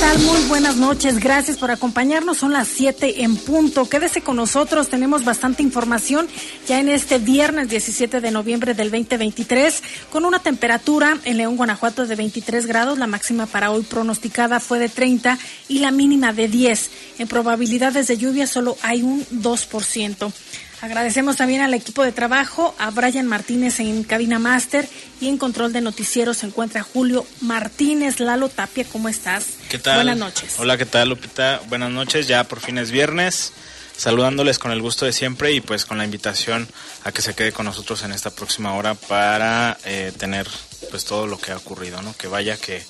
[0.00, 0.18] Tal?
[0.20, 1.18] Muy buenas noches.
[1.18, 2.38] Gracias por acompañarnos.
[2.38, 3.88] Son las 7 en punto.
[3.88, 4.88] Quédese con nosotros.
[4.88, 6.28] Tenemos bastante información
[6.66, 12.06] ya en este viernes 17 de noviembre del 2023 con una temperatura en León, Guanajuato
[12.06, 12.98] de 23 grados.
[12.98, 16.90] La máxima para hoy pronosticada fue de 30 y la mínima de 10.
[17.18, 20.32] En probabilidades de lluvia solo hay un 2%.
[20.80, 24.88] Agradecemos también al equipo de trabajo, a Brian Martínez en cabina máster
[25.20, 28.20] y en control de noticieros se encuentra Julio Martínez.
[28.20, 29.46] Lalo Tapia, ¿cómo estás?
[29.68, 29.96] ¿Qué tal?
[29.96, 30.54] Buenas noches.
[30.58, 31.60] Hola, ¿qué tal, Lupita?
[31.68, 33.52] Buenas noches, ya por fin es viernes.
[33.96, 36.68] Saludándoles con el gusto de siempre y pues con la invitación
[37.02, 40.46] a que se quede con nosotros en esta próxima hora para eh, tener
[40.92, 42.16] pues todo lo que ha ocurrido, ¿no?
[42.16, 42.84] Que vaya que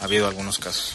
[0.00, 0.94] ha habido algunos casos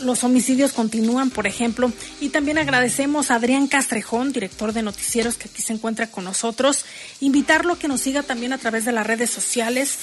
[0.00, 5.48] los homicidios continúan, por ejemplo, y también agradecemos a Adrián Castrejón, director de noticieros que
[5.48, 6.84] aquí se encuentra con nosotros,
[7.20, 9.98] invitarlo a que nos siga también a través de las redes sociales.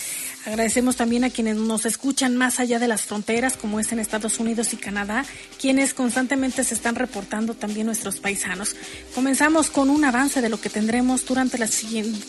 [0.45, 4.39] Agradecemos también a quienes nos escuchan más allá de las fronteras, como es en Estados
[4.39, 5.25] Unidos y Canadá,
[5.59, 8.75] quienes constantemente se están reportando también nuestros paisanos.
[9.13, 11.83] Comenzamos con un avance de lo que tendremos durante, las,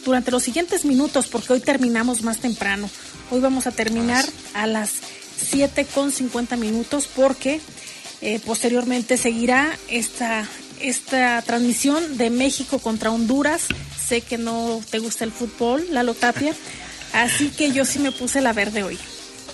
[0.04, 2.90] durante los siguientes minutos, porque hoy terminamos más temprano.
[3.30, 4.24] Hoy vamos a terminar
[4.54, 4.94] a las
[5.40, 7.60] 7 con 50 minutos porque
[8.20, 10.46] eh, posteriormente seguirá esta,
[10.80, 13.66] esta transmisión de México contra Honduras.
[13.98, 16.54] Sé que no te gusta el fútbol, Lalo Tapia,
[17.12, 18.98] así que yo sí me puse la verde hoy.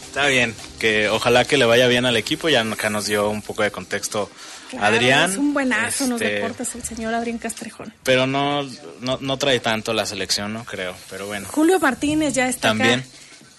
[0.07, 3.43] Está bien, que ojalá que le vaya bien al equipo, ya acá nos dio un
[3.43, 4.31] poco de contexto
[4.81, 5.31] Adrián.
[5.31, 7.93] Es un buenazo en los deportes el señor Adrián Castrejón.
[8.03, 8.63] Pero no,
[9.01, 11.49] no, no trae tanto la selección, no creo, pero bueno.
[11.51, 13.01] Julio Martínez ya está También.
[13.01, 13.09] acá.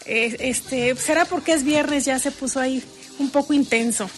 [0.06, 2.84] Eh, este, será porque es viernes, ya se puso ahí
[3.20, 4.10] un poco intenso.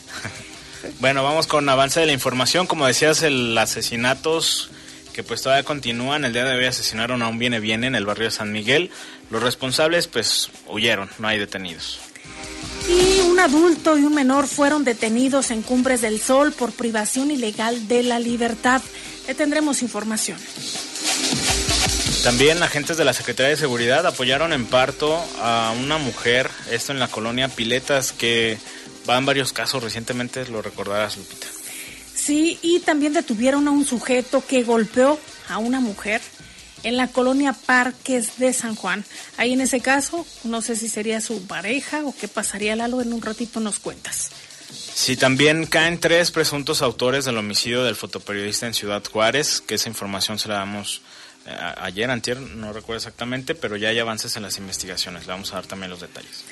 [0.99, 2.67] bueno, vamos con avance de la información.
[2.67, 4.69] Como decías, el asesinatos
[5.17, 6.25] que pues todavía continúan.
[6.25, 8.91] El día de hoy asesinaron a un viene viene en el barrio de San Miguel.
[9.31, 11.99] Los responsables pues huyeron, no hay detenidos.
[12.87, 17.87] Y un adulto y un menor fueron detenidos en Cumbres del Sol por privación ilegal
[17.87, 18.81] de la libertad.
[19.27, 20.37] Le tendremos información.
[22.23, 26.99] También agentes de la Secretaría de Seguridad apoyaron en parto a una mujer, esto en
[26.99, 28.57] la colonia Piletas, que
[29.09, 31.47] va en varios casos recientemente, lo recordarás, Lupita.
[32.13, 35.17] Sí, y también detuvieron a un sujeto que golpeó
[35.47, 36.21] a una mujer
[36.83, 39.05] en la colonia Parques de San Juan.
[39.37, 43.13] Ahí en ese caso, no sé si sería su pareja o qué pasaría, Lalo, en
[43.13, 44.31] un ratito nos cuentas.
[44.93, 49.89] Sí, también caen tres presuntos autores del homicidio del fotoperiodista en Ciudad Juárez, que esa
[49.89, 51.01] información se la damos
[51.77, 55.27] ayer, antier, no recuerdo exactamente, pero ya hay avances en las investigaciones.
[55.27, 56.43] Le vamos a dar también los detalles.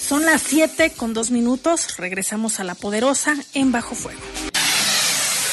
[0.00, 1.96] Son las 7 con dos minutos.
[1.96, 4.20] Regresamos a La Poderosa en Bajo Fuego.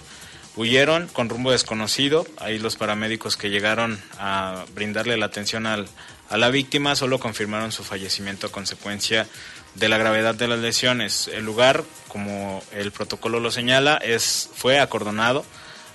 [0.55, 2.27] Huyeron con rumbo desconocido.
[2.37, 5.87] Ahí los paramédicos que llegaron a brindarle la atención al,
[6.29, 9.27] a la víctima solo confirmaron su fallecimiento a consecuencia
[9.75, 11.27] de la gravedad de las lesiones.
[11.27, 15.43] El lugar, como el protocolo lo señala, es, fue acordonado,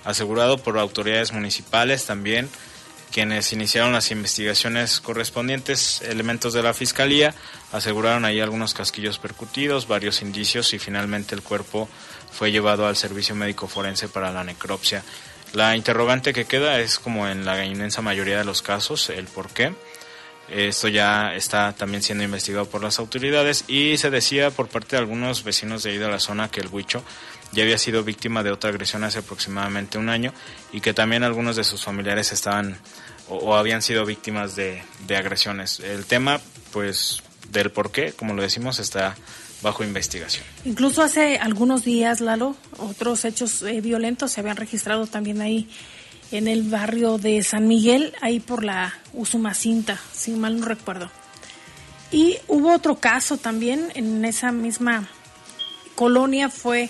[0.03, 2.49] asegurado por autoridades municipales también
[3.11, 6.01] quienes iniciaron las investigaciones correspondientes.
[6.01, 7.33] Elementos de la Fiscalía
[7.71, 11.89] aseguraron ahí algunos casquillos percutidos, varios indicios y finalmente el cuerpo
[12.31, 15.03] fue llevado al servicio médico forense para la necropsia.
[15.53, 19.49] La interrogante que queda es como en la inmensa mayoría de los casos, el por
[19.49, 19.73] qué.
[20.49, 25.01] Esto ya está también siendo investigado por las autoridades y se decía por parte de
[25.01, 27.03] algunos vecinos de ahí de la zona que el Huicho
[27.51, 30.33] ya había sido víctima de otra agresión hace aproximadamente un año
[30.71, 32.77] y que también algunos de sus familiares estaban
[33.27, 35.79] o, habían sido víctimas de, de, agresiones.
[35.79, 36.41] El tema,
[36.71, 39.15] pues, del por qué, como lo decimos, está
[39.61, 40.45] bajo investigación.
[40.65, 45.69] Incluso hace algunos días, Lalo, otros hechos eh, violentos se habían registrado también ahí
[46.31, 51.09] en el barrio de San Miguel, ahí por la Usumacinta, si mal no recuerdo.
[52.11, 55.07] Y hubo otro caso también en esa misma
[55.95, 56.89] colonia, fue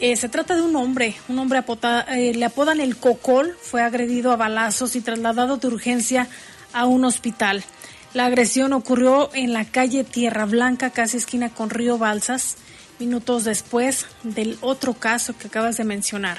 [0.00, 1.62] eh, se trata de un hombre, un hombre
[2.08, 6.28] eh, le apodan el Cocol, fue agredido a balazos y trasladado de urgencia
[6.72, 7.64] a un hospital.
[8.12, 12.56] La agresión ocurrió en la calle Tierra Blanca, casi esquina con Río Balsas,
[12.98, 16.38] minutos después del otro caso que acabas de mencionar.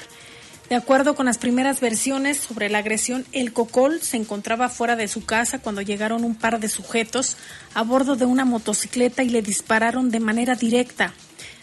[0.68, 5.08] De acuerdo con las primeras versiones sobre la agresión, el Cocol se encontraba fuera de
[5.08, 7.38] su casa cuando llegaron un par de sujetos
[7.72, 11.14] a bordo de una motocicleta y le dispararon de manera directa.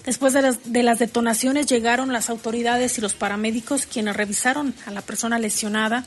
[0.06, 4.92] Después de las, de las, detonaciones llegaron las autoridades y los paramédicos quienes revisaron a
[4.92, 6.06] la persona lesionada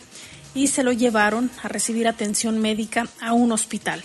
[0.54, 4.02] y se lo llevaron a recibir atención médica a un hospital.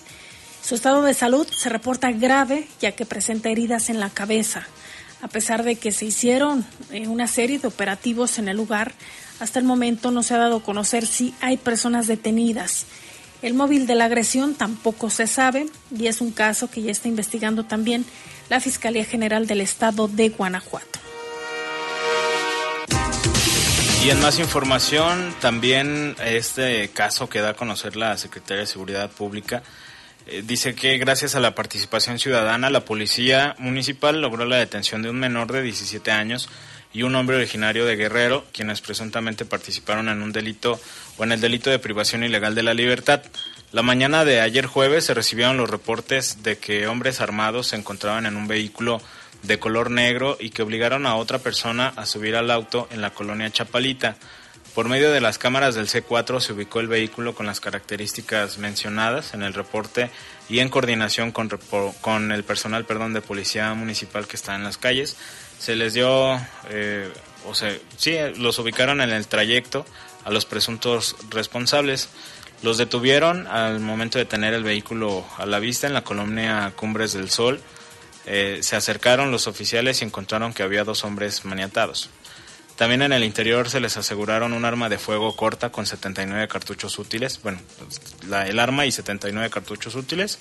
[0.63, 4.67] Su estado de salud se reporta grave ya que presenta heridas en la cabeza.
[5.21, 8.94] A pesar de que se hicieron eh, una serie de operativos en el lugar,
[9.39, 12.85] hasta el momento no se ha dado a conocer si hay personas detenidas.
[13.41, 17.07] El móvil de la agresión tampoco se sabe y es un caso que ya está
[17.07, 18.05] investigando también
[18.49, 20.96] la Fiscalía General del Estado de Guanajuato.
[24.07, 29.12] Y en más información, también este caso que da a conocer la Secretaría de Seguridad
[29.12, 29.63] Pública
[30.27, 35.09] eh, dice que gracias a la participación ciudadana, la Policía Municipal logró la detención de
[35.09, 36.48] un menor de 17 años
[36.94, 40.80] y un hombre originario de Guerrero, quienes presuntamente participaron en un delito
[41.18, 43.24] o en el delito de privación ilegal de la libertad.
[43.74, 48.25] La mañana de ayer jueves se recibieron los reportes de que hombres armados se encontraban
[48.25, 49.01] en un vehículo
[49.44, 53.12] de color negro y que obligaron a otra persona a subir al auto en la
[53.12, 54.18] colonia Chapalita.
[54.78, 59.34] Por medio de las cámaras del C4 se ubicó el vehículo con las características mencionadas
[59.34, 60.12] en el reporte
[60.50, 61.50] y en coordinación con,
[62.01, 65.18] con el personal perdón, de policía municipal que está en las calles.
[65.57, 67.12] Se les dio, eh,
[67.48, 69.83] o sea, sí, los ubicaron en el trayecto
[70.25, 72.10] a los presuntos responsables.
[72.62, 77.13] Los detuvieron al momento de tener el vehículo a la vista en la colonia Cumbres
[77.13, 77.62] del Sol.
[78.27, 82.09] Eh, se acercaron los oficiales y encontraron que había dos hombres maniatados.
[82.75, 87.00] También en el interior se les aseguraron un arma de fuego corta con 79 cartuchos
[87.00, 87.59] útiles, bueno,
[88.45, 90.38] el arma y 79 cartuchos útiles,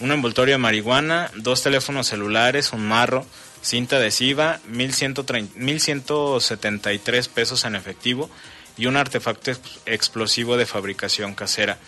[0.00, 3.24] un envoltorio de marihuana, dos teléfonos celulares, un marro,
[3.62, 8.30] cinta adhesiva, 1.173 pesos en efectivo
[8.76, 9.52] y un artefacto
[9.86, 11.78] explosivo de fabricación casera.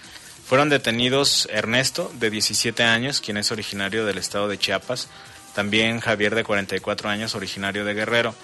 [0.47, 5.09] Fueron detenidos Ernesto, de 17 años, quien es originario del estado de Chiapas,
[5.55, 8.35] también Javier, de 44 años, originario de Guerrero.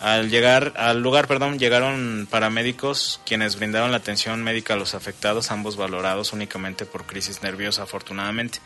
[0.00, 5.50] Al llegar al lugar, perdón, llegaron paramédicos quienes brindaron la atención médica a los afectados,
[5.50, 8.58] ambos valorados únicamente por crisis nerviosa, afortunadamente.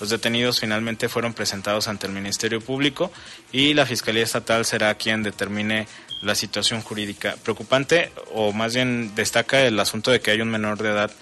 [0.00, 3.12] Los detenidos finalmente fueron presentados ante el Ministerio Público
[3.52, 5.86] y la Fiscalía Estatal será quien determine
[6.22, 7.36] la situación jurídica.
[7.44, 11.12] Preocupante, o más bien destaca el asunto de que hay un menor de edad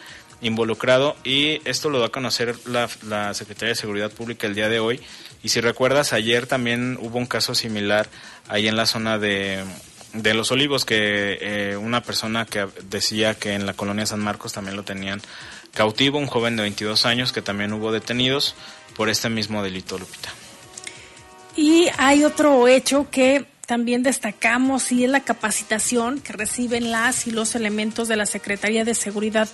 [0.40, 4.68] involucrado y esto lo da a conocer la, la Secretaría de Seguridad Pública el día
[4.68, 5.00] de hoy.
[5.42, 8.09] Y si recuerdas, ayer también hubo un caso similar
[8.49, 9.64] ahí en la zona de,
[10.12, 14.52] de Los Olivos, que eh, una persona que decía que en la colonia San Marcos
[14.52, 15.20] también lo tenían
[15.73, 18.54] cautivo, un joven de 22 años que también hubo detenidos
[18.97, 20.30] por este mismo delito, Lupita.
[21.56, 27.30] Y hay otro hecho que también destacamos y es la capacitación que reciben las y
[27.30, 29.49] los elementos de la Secretaría de Seguridad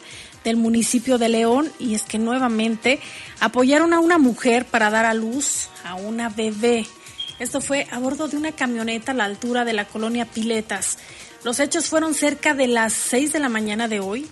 [0.47, 3.01] del municipio de León y es que nuevamente
[3.41, 6.87] apoyaron a una mujer para dar a luz a una bebé.
[7.41, 10.99] Esto fue a bordo de una camioneta a la altura de la colonia Piletas.
[11.43, 14.29] Los hechos fueron cerca de las 6 de la mañana de hoy,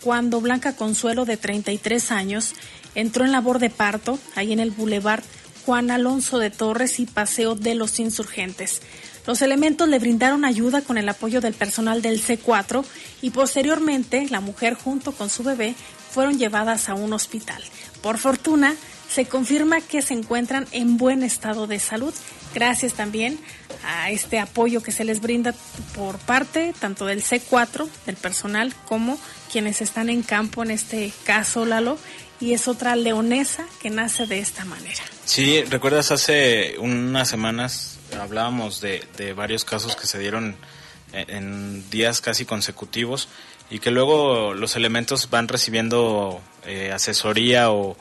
[0.00, 2.54] cuando Blanca Consuelo, de 33 años,
[2.94, 5.24] entró en labor de parto, ahí en el Boulevard
[5.66, 8.80] Juan Alonso de Torres y Paseo de los Insurgentes.
[9.26, 12.84] Los elementos le brindaron ayuda con el apoyo del personal del C4
[13.22, 15.74] y posteriormente la mujer junto con su bebé
[16.10, 17.62] fueron llevadas a un hospital.
[18.02, 18.74] Por fortuna,
[19.10, 22.14] se confirma que se encuentran en buen estado de salud.
[22.54, 23.38] Gracias también
[23.84, 25.54] a este apoyo que se les brinda
[25.94, 29.18] por parte tanto del C4, del personal, como
[29.50, 31.98] quienes están en campo en este caso, Lalo,
[32.40, 35.02] y es otra leonesa que nace de esta manera.
[35.24, 40.56] Sí, recuerdas hace unas semanas hablábamos de, de varios casos que se dieron
[41.12, 43.28] en días casi consecutivos
[43.70, 47.96] y que luego los elementos van recibiendo eh, asesoría o,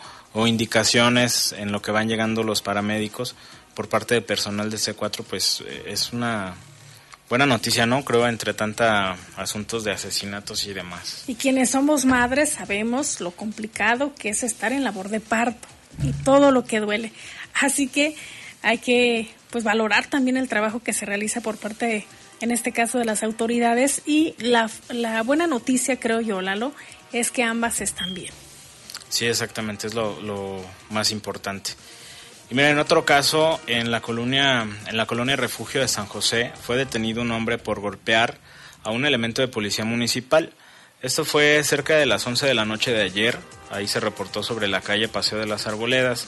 [0.46, 3.36] indicaciones en lo que van llegando los paramédicos
[3.74, 6.54] por parte del personal de C4, pues eh, es una
[7.28, 8.06] buena noticia, ¿no?
[8.06, 11.24] Creo, entre tanta asuntos de asesinatos y demás.
[11.26, 15.68] Y quienes somos madres sabemos lo complicado que es estar en labor de parto
[16.04, 17.12] y todo lo que duele.
[17.60, 18.16] Así que
[18.62, 22.06] hay que pues valorar también el trabajo que se realiza por parte de
[22.42, 24.04] en este caso de las autoridades.
[24.06, 26.74] Y la, la buena noticia, creo yo, Lalo,
[27.12, 28.32] es que ambas están bien.
[29.10, 31.72] Sí, exactamente, es lo, lo más importante.
[32.52, 36.52] Y mira, en otro caso, en la colonia, en la colonia refugio de San José,
[36.62, 38.38] fue detenido un hombre por golpear
[38.84, 40.54] a un elemento de policía municipal.
[41.02, 43.40] Esto fue cerca de las 11 de la noche de ayer.
[43.72, 46.28] Ahí se reportó sobre la calle Paseo de las Arboledas.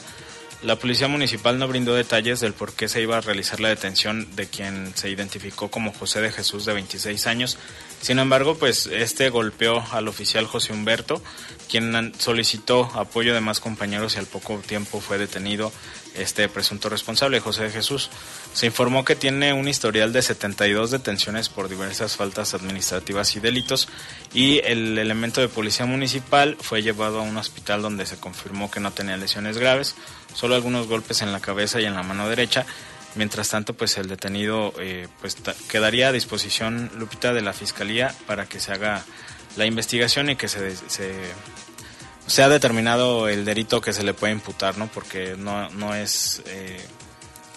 [0.62, 4.28] La policía municipal no brindó detalles del por qué se iba a realizar la detención
[4.36, 7.56] de quien se identificó como José de Jesús de 26 años.
[8.02, 11.22] Sin embargo, pues este golpeó al oficial José Humberto,
[11.70, 15.72] quien solicitó apoyo de más compañeros y al poco tiempo fue detenido
[16.14, 18.10] este presunto responsable, José de Jesús.
[18.52, 23.88] Se informó que tiene un historial de 72 detenciones por diversas faltas administrativas y delitos
[24.34, 28.80] y el elemento de policía municipal fue llevado a un hospital donde se confirmó que
[28.80, 29.94] no tenía lesiones graves,
[30.34, 32.66] solo algunos golpes en la cabeza y en la mano derecha.
[33.16, 35.36] Mientras tanto, pues el detenido eh, pues
[35.68, 39.04] quedaría a disposición, Lupita, de la Fiscalía para que se haga
[39.56, 41.12] la investigación y que se, se
[42.30, 44.86] se ha determinado el delito que se le puede imputar, ¿no?
[44.86, 46.42] Porque no, no es...
[46.46, 46.80] Eh,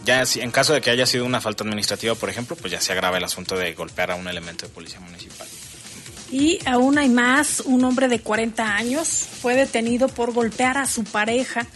[0.04, 2.92] ya en caso de que haya sido una falta administrativa, por ejemplo, pues ya se
[2.92, 5.48] agrava el asunto de golpear a un elemento de policía municipal.
[6.32, 11.04] Y aún hay más, un hombre de 40 años fue detenido por golpear a su
[11.04, 11.68] pareja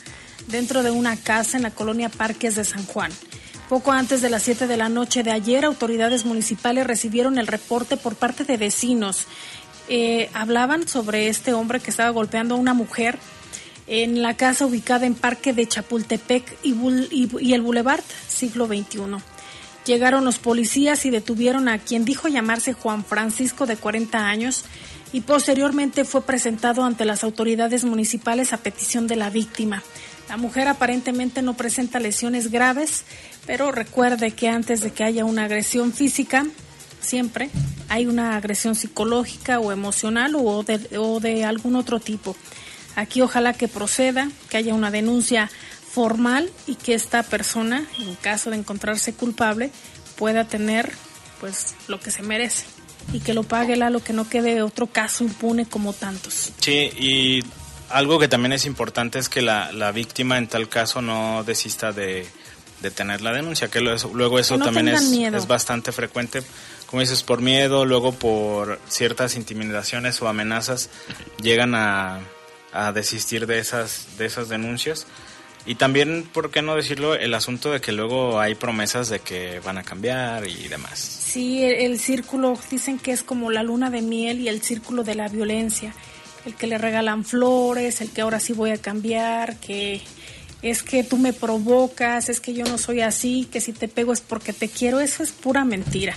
[0.48, 3.12] dentro de una casa en la colonia Parques de San Juan.
[3.70, 7.96] Poco antes de las 7 de la noche de ayer, autoridades municipales recibieron el reporte
[7.96, 9.28] por parte de vecinos
[9.90, 13.18] eh, hablaban sobre este hombre que estaba golpeando a una mujer
[13.88, 16.76] en la casa ubicada en Parque de Chapultepec y,
[17.40, 19.00] y, el Boulevard Siglo XXI.
[19.86, 24.66] Llegaron los policías y detuvieron a quien dijo llamarse Juan Francisco de 40 años
[25.14, 29.82] y posteriormente fue presentado ante las autoridades municipales a petición de la víctima.
[30.28, 33.06] La mujer aparentemente no presenta lesiones graves,
[33.46, 36.46] pero recuerde que antes de que haya una agresión física,
[37.08, 37.50] siempre
[37.90, 42.36] hay una agresión psicológica o emocional o de, o de algún otro tipo.
[42.96, 45.50] Aquí ojalá que proceda, que haya una denuncia
[45.92, 49.72] formal y que esta persona, en caso de encontrarse culpable,
[50.16, 50.92] pueda tener
[51.40, 52.66] pues lo que se merece
[53.14, 56.52] y que lo pague la lo que no quede otro caso impune como tantos.
[56.60, 57.44] Sí, y
[57.90, 61.92] algo que también es importante es que la, la víctima en tal caso no desista
[61.94, 62.28] de,
[62.82, 66.44] de tener la denuncia, que luego eso también es, es bastante frecuente
[66.88, 70.90] como dices, por miedo, luego por ciertas intimidaciones o amenazas,
[71.42, 72.22] llegan a,
[72.94, 75.08] desistir de esas, de esas denuncias.
[75.66, 77.16] Y también, ¿por qué no decirlo?
[77.16, 81.00] El asunto de que luego hay promesas de que van a cambiar y demás.
[81.00, 85.16] Sí, el, círculo, dicen que es como la luna de miel y el círculo de
[85.16, 85.94] la violencia.
[86.46, 90.02] El que le regalan flores, el que ahora sí voy a cambiar, que
[90.62, 94.14] es que tú me provocas, es que yo no soy así, que si te pego
[94.14, 96.16] es porque te quiero, eso es pura mentira.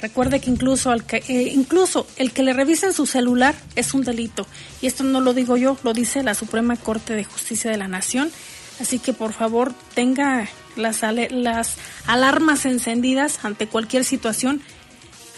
[0.00, 4.02] Recuerde que incluso, al que, eh, incluso el que le revisen su celular es un
[4.02, 4.46] delito.
[4.80, 7.88] Y esto no lo digo yo, lo dice la Suprema Corte de Justicia de la
[7.88, 8.30] Nación.
[8.80, 14.62] Así que por favor tenga las, las alarmas encendidas ante cualquier situación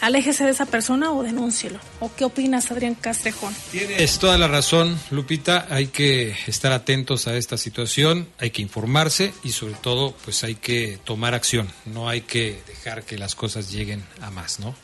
[0.03, 1.79] aléjese de esa persona o denúncielo.
[2.01, 3.55] ¿O qué opinas, Adrián Castrejón?
[3.71, 5.65] Tienes toda la razón, Lupita.
[5.69, 10.55] Hay que estar atentos a esta situación, hay que informarse y sobre todo, pues hay
[10.55, 11.69] que tomar acción.
[11.85, 14.75] No hay que dejar que las cosas lleguen a más, ¿no?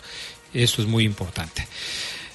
[0.54, 1.68] Eso es muy importante.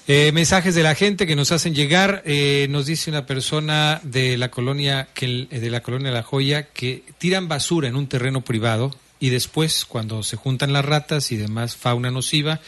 [0.06, 2.22] Eh, mensajes de la gente que nos hacen llegar.
[2.26, 7.02] Eh, nos dice una persona de la colonia que de la colonia La Joya que
[7.16, 11.76] tiran basura en un terreno privado y después, cuando se juntan las ratas y demás
[11.76, 12.60] fauna nociva,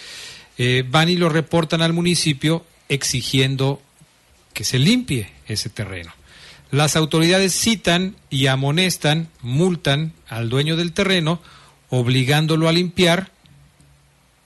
[0.57, 3.83] eh, van y lo reportan al municipio exigiendo
[4.55, 6.15] que se limpie ese terreno.
[6.71, 11.43] Las autoridades citan y amonestan, multan al dueño del terreno,
[11.91, 13.33] obligándolo a limpiar,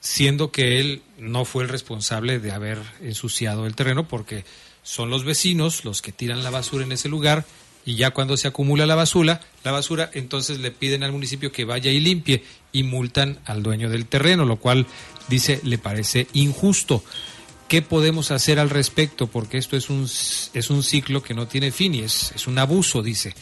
[0.01, 4.43] siendo que él no fue el responsable de haber ensuciado el terreno, porque
[4.83, 7.45] son los vecinos los que tiran la basura en ese lugar
[7.85, 11.65] y ya cuando se acumula la basura, la basura, entonces le piden al municipio que
[11.65, 14.85] vaya y limpie y multan al dueño del terreno, lo cual
[15.27, 17.03] dice le parece injusto.
[17.67, 19.27] ¿Qué podemos hacer al respecto?
[19.27, 22.59] Porque esto es un, es un ciclo que no tiene fin y es, es un
[22.59, 23.33] abuso, dice.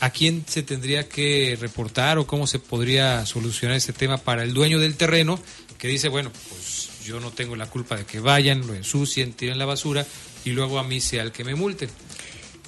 [0.00, 4.54] ¿A quién se tendría que reportar o cómo se podría solucionar este tema para el
[4.54, 5.40] dueño del terreno
[5.78, 9.58] que dice, bueno, pues yo no tengo la culpa de que vayan, lo ensucien, tiren
[9.58, 10.06] la basura
[10.44, 11.90] y luego a mí sea el que me multen?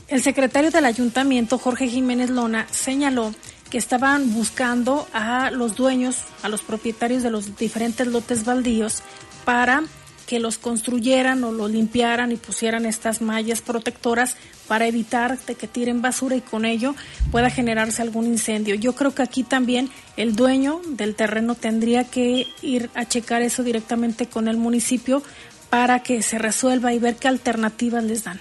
[0.08, 3.34] El secretario del ayuntamiento, Jorge Jiménez Lona, señaló
[3.70, 9.02] que estaban buscando a los dueños, a los propietarios de los diferentes lotes baldíos
[9.44, 9.82] para
[10.28, 14.36] que los construyeran o lo limpiaran y pusieran estas mallas protectoras
[14.68, 16.94] para evitar de que tiren basura y con ello
[17.32, 18.76] pueda generarse algún incendio.
[18.76, 23.64] Yo creo que aquí también el dueño del terreno tendría que ir a checar eso
[23.64, 25.22] directamente con el municipio
[25.68, 28.40] para que se resuelva y ver qué alternativas les dan.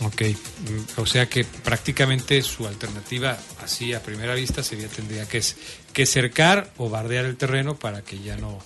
[0.00, 0.22] Ok,
[0.96, 5.42] o sea que prácticamente su alternativa, así a primera vista, sería tendría que,
[5.92, 8.58] que cercar o bardear el terreno para que ya no...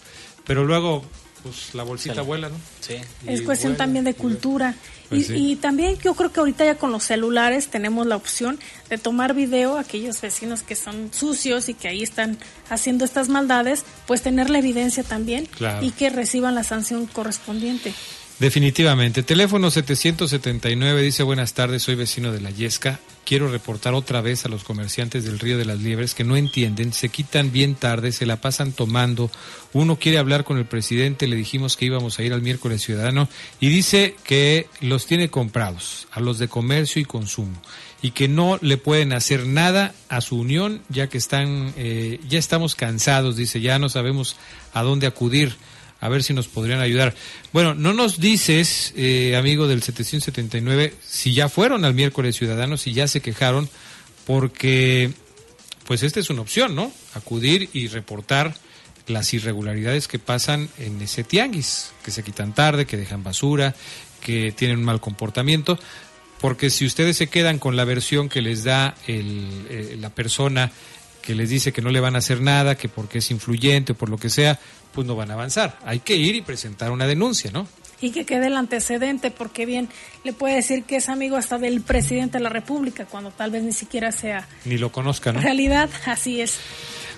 [0.44, 1.04] Pero luego
[1.42, 2.56] pues la bolsita vuela, ¿no?
[2.80, 2.94] Sí.
[3.26, 4.76] Es cuestión también de cultura.
[5.08, 8.58] Pues y, también yo creo que ahorita ya con los celulares tenemos la opción
[8.88, 12.38] de tomar video a aquellos vecinos que son sucios y que ahí están
[12.70, 15.48] haciendo estas maldades, pues tener la evidencia también
[15.80, 17.92] y que reciban la sanción correspondiente.
[18.42, 19.22] Definitivamente.
[19.22, 22.98] Teléfono 779 dice buenas tardes, soy vecino de la Yesca.
[23.24, 26.92] Quiero reportar otra vez a los comerciantes del Río de las Liebres que no entienden,
[26.92, 29.30] se quitan bien tarde, se la pasan tomando.
[29.72, 33.28] Uno quiere hablar con el presidente, le dijimos que íbamos a ir al miércoles ciudadano
[33.60, 37.62] y dice que los tiene comprados, a los de comercio y consumo
[38.02, 42.40] y que no le pueden hacer nada a su unión ya que están, eh, ya
[42.40, 44.34] estamos cansados, dice, ya no sabemos
[44.74, 45.54] a dónde acudir
[46.02, 47.14] a ver si nos podrían ayudar.
[47.52, 52.92] Bueno, no nos dices, eh, amigo del 779, si ya fueron al miércoles ciudadanos, si
[52.92, 53.68] ya se quejaron,
[54.26, 55.12] porque
[55.86, 56.92] pues esta es una opción, ¿no?
[57.14, 58.52] Acudir y reportar
[59.06, 63.76] las irregularidades que pasan en ese tianguis, que se quitan tarde, que dejan basura,
[64.20, 65.78] que tienen un mal comportamiento,
[66.40, 70.72] porque si ustedes se quedan con la versión que les da el, eh, la persona
[71.22, 73.94] que les dice que no le van a hacer nada, que porque es influyente o
[73.94, 74.58] por lo que sea,
[74.92, 75.78] pues no van a avanzar.
[75.84, 77.66] Hay que ir y presentar una denuncia, ¿no?
[78.00, 79.88] Y que quede el antecedente, porque bien,
[80.24, 83.62] le puede decir que es amigo hasta del presidente de la República, cuando tal vez
[83.62, 84.48] ni siquiera sea...
[84.64, 85.40] Ni lo conozca, ¿no?
[85.40, 86.56] Realidad, así es.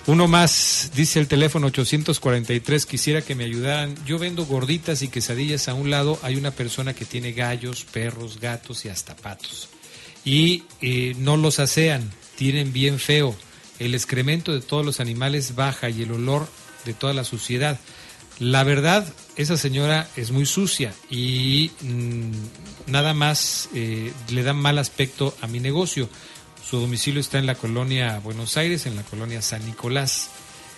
[0.07, 3.95] Uno más, dice el teléfono 843, quisiera que me ayudaran.
[4.05, 8.39] Yo vendo gorditas y quesadillas a un lado, hay una persona que tiene gallos, perros,
[8.39, 9.69] gatos y hasta patos.
[10.23, 13.35] Y eh, no los asean, tienen bien feo
[13.79, 16.47] el excremento de todos los animales baja y el olor
[16.85, 17.79] de toda la suciedad.
[18.39, 24.77] La verdad, esa señora es muy sucia y mm, nada más eh, le da mal
[24.77, 26.09] aspecto a mi negocio.
[26.69, 30.29] Su domicilio está en la colonia Buenos Aires, en la colonia San Nicolás.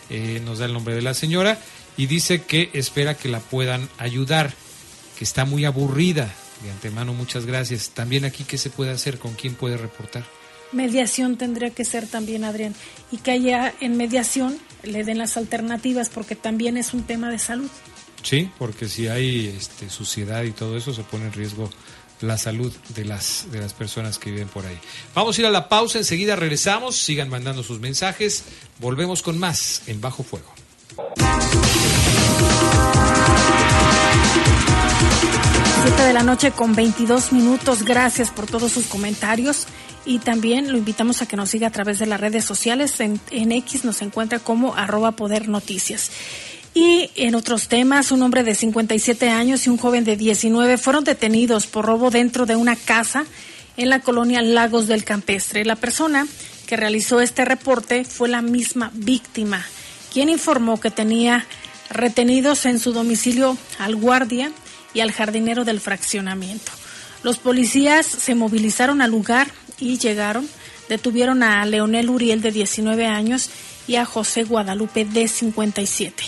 [0.10, 1.60] Eh, nos da el nombre de la señora
[1.98, 4.54] y dice que espera que la puedan ayudar,
[5.17, 6.32] que está muy aburrida.
[6.63, 7.89] De antemano, muchas gracias.
[7.89, 9.17] También aquí, ¿qué se puede hacer?
[9.17, 10.26] ¿Con quién puede reportar?
[10.71, 12.75] Mediación tendría que ser también, Adrián,
[13.12, 17.39] y que haya en mediación le den las alternativas, porque también es un tema de
[17.39, 17.69] salud.
[18.23, 21.69] Sí, porque si hay este, suciedad y todo eso, se pone en riesgo
[22.21, 24.77] la salud de las, de las personas que viven por ahí.
[25.13, 28.43] Vamos a ir a la pausa, enseguida regresamos, sigan mandando sus mensajes,
[28.80, 30.51] volvemos con más en Bajo Fuego.
[35.84, 39.67] Siete de la noche con 22 minutos, gracias por todos sus comentarios
[40.08, 43.00] y también lo invitamos a que nos siga a través de las redes sociales.
[43.02, 46.12] En, X nos encuentra como arroba poder noticias.
[46.74, 51.04] Y en otros temas, un hombre de 57 años y un joven de 19 fueron
[51.04, 53.26] detenidos por robo dentro de una casa
[53.76, 55.65] en la colonia Lagos del Campestre.
[55.65, 56.26] La persona
[56.67, 59.65] que realizó este reporte fue la misma víctima,
[60.13, 61.46] quien informó que tenía
[61.89, 64.52] retenidos en su domicilio al guardia
[64.93, 66.72] y al jardinero del fraccionamiento.
[67.24, 69.48] Los policías se movilizaron al lugar
[69.79, 70.47] y llegaron,
[70.89, 73.49] detuvieron a Leonel Uriel de 19 años
[73.87, 76.23] y a José Guadalupe de 57.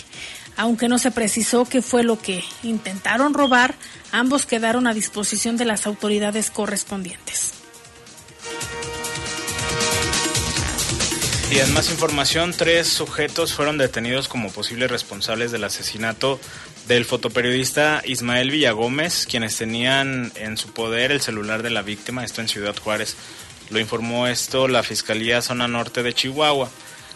[0.58, 3.76] Aunque no se precisó qué fue lo que intentaron robar,
[4.12, 7.59] ambos quedaron a disposición de las autoridades correspondientes.
[11.52, 16.40] Y en más información, tres sujetos fueron detenidos como posibles responsables del asesinato
[16.88, 22.42] del fotoperiodista Ismael Villagómez, quienes tenían en su poder el celular de la víctima, esto
[22.42, 23.18] en Ciudad Juárez.
[23.72, 26.70] Lo informó esto la Fiscalía Zona Norte de Chihuahua.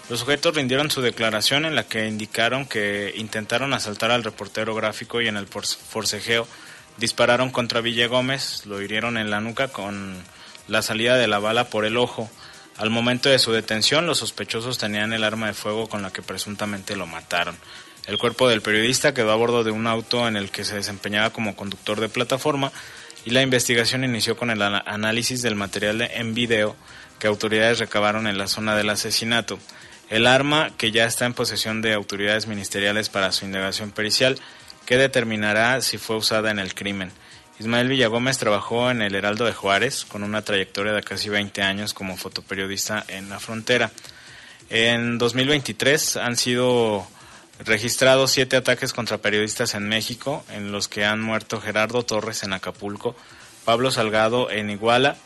[0.10, 5.22] Los sujetos rindieron su declaración en la que indicaron que intentaron asaltar al reportero gráfico
[5.22, 6.48] y en el forcejeo
[6.98, 10.16] dispararon contra Villagómez, lo hirieron en la nuca con
[10.68, 12.30] la salida de la bala por el ojo.
[12.78, 16.22] Al momento de su detención, los sospechosos tenían el arma de fuego con la que
[16.22, 17.56] presuntamente lo mataron.
[18.08, 21.30] El cuerpo del periodista quedó a bordo de un auto en el que se desempeñaba
[21.30, 22.72] como conductor de plataforma
[23.26, 26.76] y la investigación inició con el análisis del material en video
[27.20, 29.60] que autoridades recabaron en la zona del asesinato.
[30.10, 34.38] El arma, que ya está en posesión de autoridades ministeriales para su indagación pericial,
[34.86, 37.12] que determinará si fue usada en el crimen.
[37.60, 41.94] Ismael Villagómez trabajó en el Heraldo de Juárez con una trayectoria de casi 20 años
[41.94, 43.92] como fotoperiodista en la frontera.
[44.70, 47.06] En 2023 han sido
[47.60, 52.54] registrados siete ataques contra periodistas en México, en los que han muerto Gerardo Torres en
[52.54, 53.16] Acapulco,
[53.66, 55.18] Pablo Salgado en Iguala,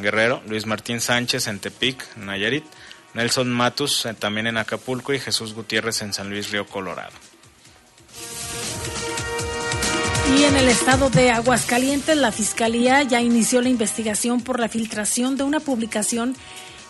[0.00, 2.64] Guerrero, Luis Martín Sánchez en Tepic, Nayarit,
[3.14, 7.27] Nelson Matus eh, también en Acapulco y Jesús Gutiérrez en San Luis Río Colorado.
[10.36, 15.36] Y en el estado de Aguascalientes, la Fiscalía ya inició la investigación por la filtración
[15.36, 16.36] de una publicación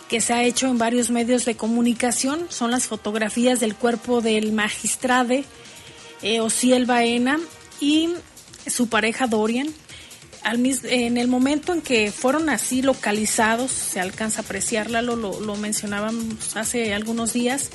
[0.09, 2.47] que se ha hecho en varios medios de comunicación.
[2.49, 5.45] Son las fotografías del cuerpo del magistrade
[6.21, 7.39] eh, Ociel Baena
[7.79, 8.09] y
[8.67, 9.67] su pareja Dorian.
[10.43, 16.55] En el momento en que fueron así localizados, se alcanza a apreciarla, lo, lo, mencionábamos
[16.55, 17.69] hace algunos días,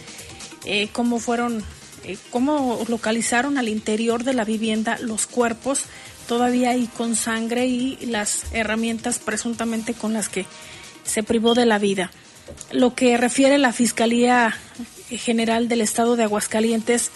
[0.65, 1.63] eh, cómo fueron,
[2.05, 5.85] eh, cómo localizaron al interior de la vivienda los cuerpos,
[6.29, 10.47] todavía ahí con sangre y las herramientas presuntamente con las que
[11.05, 12.11] se privó de la vida.
[12.73, 14.55] Lo que refiere la Fiscalía
[15.09, 17.11] General del Estado de Aguascalientes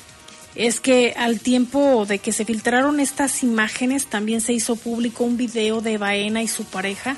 [0.55, 5.37] es que al tiempo de que se filtraron estas imágenes también se hizo público un
[5.37, 7.16] video de Baena y su pareja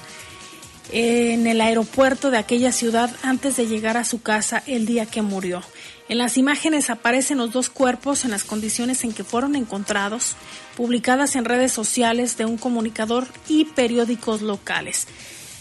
[0.93, 5.23] en el aeropuerto de aquella ciudad antes de llegar a su casa el día que
[5.23, 5.63] murió.
[6.09, 10.35] En las imágenes aparecen los dos cuerpos en las condiciones en que fueron encontrados,
[10.77, 15.07] publicadas en redes sociales de un comunicador y periódicos locales.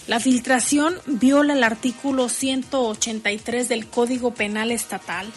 [0.07, 5.27] La filtración viola el artículo 183 del Código Penal Estatal,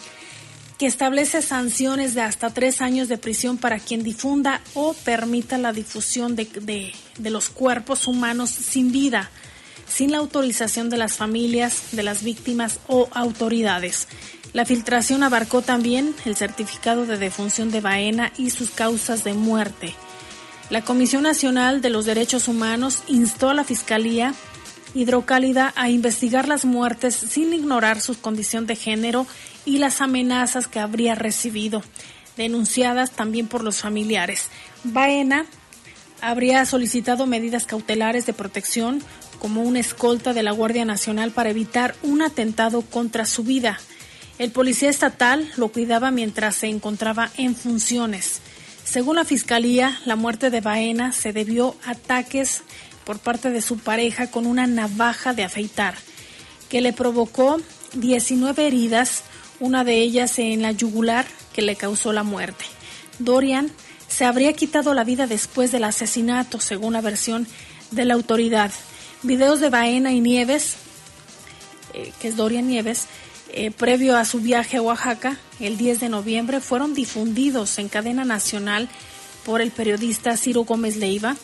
[0.79, 5.73] que establece sanciones de hasta tres años de prisión para quien difunda o permita la
[5.73, 9.29] difusión de, los cuerpos humanos sin vida,
[9.93, 14.07] sin la autorización de las familias, de las víctimas o autoridades.
[14.51, 19.93] La filtración abarcó también el certificado de defunción de Baena y sus causas de muerte.
[20.71, 24.33] La Comisión Nacional de los Derechos Humanos instó a la Fiscalía
[24.95, 29.27] Hidrocálida a investigar las muertes sin ignorar su condición de género
[29.65, 31.83] y las amenazas que habría recibido,
[32.37, 34.49] denunciadas también por los familiares.
[34.83, 35.45] Baena
[36.21, 39.03] habría solicitado medidas cautelares de protección
[39.43, 43.77] como una escolta de la Guardia Nacional para evitar un atentado contra su vida.
[44.39, 48.39] El policía estatal lo cuidaba mientras se encontraba en funciones.
[48.85, 52.61] Según la Fiscalía, la muerte de Baena se debió a ataques
[53.03, 55.95] por parte de su pareja con una navaja de afeitar,
[56.69, 57.59] que le provocó
[57.95, 59.23] 19 heridas,
[59.59, 62.63] una de ellas en la yugular, que le causó la muerte.
[63.19, 63.69] Dorian
[64.07, 67.45] se habría quitado la vida después del asesinato, según la versión
[67.91, 68.71] de la autoridad.
[69.23, 70.75] Videos de Baena y Nieves,
[71.93, 73.07] eh, que es Dorian Nieves,
[73.53, 78.25] eh, previo a su viaje a Oaxaca, el 10 de noviembre, fueron difundidos en cadena
[78.25, 78.89] nacional
[79.45, 81.37] por el periodista Ciro Gómez Leiva.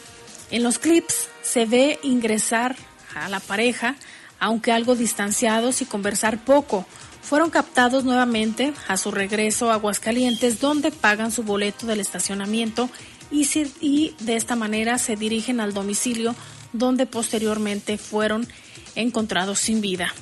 [0.51, 2.75] En los clips se ve ingresar
[3.15, 3.95] a la pareja,
[4.41, 6.85] aunque algo distanciados y conversar poco.
[7.21, 12.89] Fueron captados nuevamente a su regreso a Aguascalientes, donde pagan su boleto del estacionamiento
[13.31, 16.35] y de esta manera se dirigen al domicilio
[16.73, 18.47] donde posteriormente fueron
[18.95, 20.13] encontrados sin vida.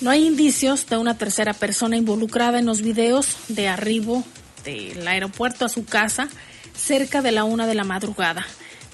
[0.00, 4.24] No hay indicios de una tercera persona involucrada en los videos de arribo
[4.64, 6.28] del aeropuerto a su casa
[6.76, 8.46] cerca de la una de la madrugada.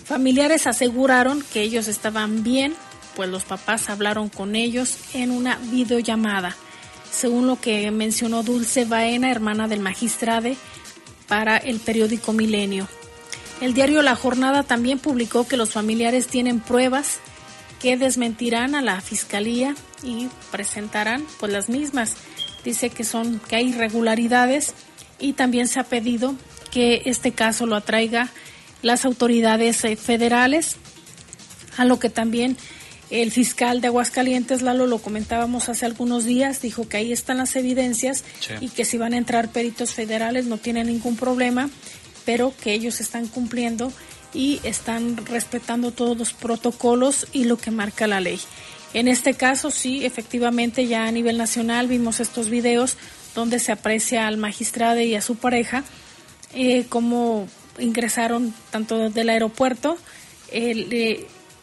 [0.05, 2.75] Familiares aseguraron que ellos estaban bien,
[3.17, 6.57] pues los papás hablaron con ellos en una videollamada,
[7.11, 10.57] según lo que mencionó Dulce Baena, hermana del magistrade,
[11.29, 12.89] para el periódico Milenio.
[13.61, 17.19] El diario La Jornada también publicó que los familiares tienen pruebas
[17.81, 22.15] que desmentirán a la fiscalía y presentarán pues las mismas.
[22.65, 24.75] Dice que son que hay irregularidades
[25.19, 26.35] y también se ha pedido
[26.71, 28.31] que este caso lo atraiga
[28.83, 30.77] las autoridades eh, federales,
[31.77, 32.57] a lo que también
[33.11, 37.55] el fiscal de Aguascalientes, Lalo, lo comentábamos hace algunos días, dijo que ahí están las
[37.55, 38.25] evidencias
[38.61, 41.71] y que si van a entrar peritos federales no tienen ningún problema,
[42.25, 43.93] pero que ellos están cumpliendo
[44.33, 48.41] y están respetando todos los protocolos y lo que marca la ley.
[48.93, 52.97] En este caso, sí, efectivamente, ya a nivel nacional vimos estos videos
[53.35, 55.85] donde se aprecia al magistrado y a su pareja
[56.55, 59.99] eh, como ingresaron tanto del aeropuerto,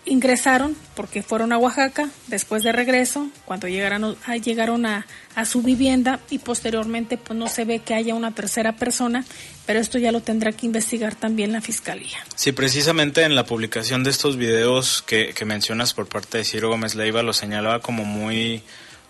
[0.06, 5.62] ingresaron porque fueron a Oaxaca después de regreso, cuando llegaron a, llegaron a, a, su
[5.62, 9.24] vivienda y posteriormente pues no se ve que haya una tercera persona,
[9.66, 12.18] pero esto ya lo tendrá que investigar también la fiscalía.
[12.36, 16.70] Sí, precisamente en la publicación de estos videos que, que mencionas por parte de Ciro
[16.70, 18.64] Gómez Leiva lo señalaba como muy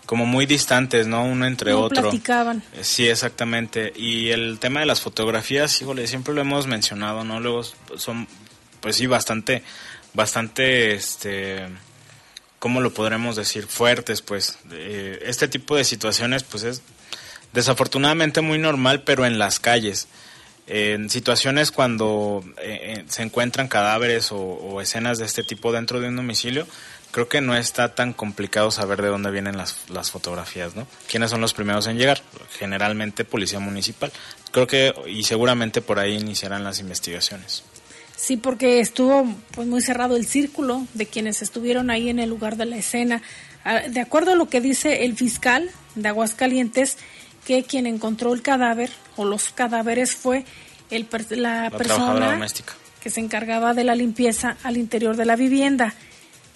[0.06, 1.24] como muy distantes, ¿no?
[1.24, 2.02] Uno entre no otro.
[2.02, 2.62] platicaban.
[2.80, 3.92] Sí, exactamente.
[3.96, 7.40] Y el tema de las fotografías, híjole, siempre lo hemos mencionado, ¿no?
[7.40, 7.62] Luego
[7.96, 8.26] son,
[8.80, 9.62] pues sí, bastante
[10.14, 11.66] bastante, este,
[12.58, 13.66] ¿cómo lo podremos decir?
[13.66, 14.58] Fuertes, pues.
[14.72, 16.82] Eh, este tipo de situaciones, pues es
[17.52, 20.08] desafortunadamente muy normal, pero en las calles.
[20.66, 26.08] En situaciones cuando eh, se encuentran cadáveres o, o, escenas de este tipo dentro de
[26.08, 26.66] un domicilio,
[27.10, 30.86] creo que no está tan complicado saber de dónde vienen las, las fotografías, ¿no?
[31.08, 32.22] ¿Quiénes son los primeros en llegar?
[32.58, 34.10] Generalmente Policía Municipal.
[34.50, 37.64] Creo que y seguramente por ahí iniciarán las investigaciones.
[38.22, 42.56] Sí, porque estuvo pues muy cerrado el círculo de quienes estuvieron ahí en el lugar
[42.56, 43.20] de la escena.
[43.90, 46.98] De acuerdo a lo que dice el fiscal de Aguascalientes,
[47.44, 50.44] que quien encontró el cadáver o los cadáveres fue
[50.90, 52.46] el, la, la persona
[53.00, 55.92] que se encargaba de la limpieza al interior de la vivienda.